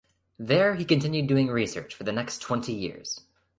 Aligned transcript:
There 0.39 0.73
he 0.73 0.83
continued 0.83 1.27
doing 1.27 1.49
research 1.49 1.93
for 1.93 2.05
the 2.05 2.11
next 2.11 2.39
twenty 2.41 2.73
years. 2.73 3.21